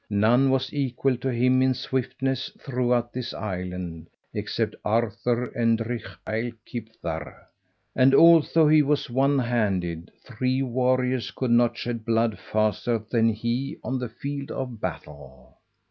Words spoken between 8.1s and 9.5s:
although he was one